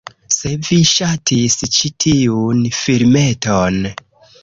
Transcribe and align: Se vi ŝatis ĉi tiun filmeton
Se 0.35 0.53
vi 0.67 0.77
ŝatis 0.93 1.59
ĉi 1.77 1.93
tiun 2.07 2.67
filmeton 2.83 3.83